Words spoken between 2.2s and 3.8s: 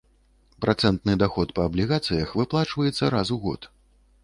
выплачваецца раз у год.